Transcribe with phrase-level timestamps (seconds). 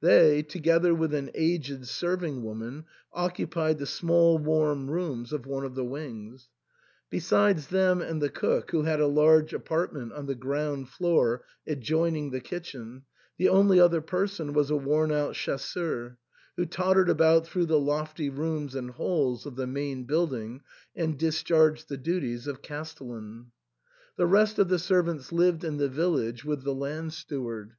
[0.00, 5.74] They, together with an aged serving woman, occupied the small warm rooms of one of
[5.74, 6.48] the wings;
[7.10, 12.30] besides them and the cook, who had a large apartment on the ground floor adjoining
[12.30, 13.02] the kitchen,
[13.36, 16.16] the only other person was a worn out chasseuTy
[16.56, 20.62] who tottered about through the lofty rooms and halls of the main building,
[20.96, 23.50] and discharged the duties of castellan.
[24.16, 27.74] The rest of the servants lived in the village with the land steward.